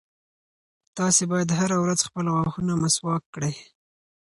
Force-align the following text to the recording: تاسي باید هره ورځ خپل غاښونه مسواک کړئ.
تاسي 0.97 1.23
باید 1.31 1.49
هره 1.59 1.77
ورځ 1.83 1.99
خپل 2.07 2.25
غاښونه 2.35 2.73
مسواک 2.83 3.23
کړئ. 3.35 3.55